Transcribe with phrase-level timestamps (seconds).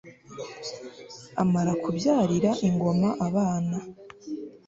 [1.41, 3.77] amara kubyarira ingoma abana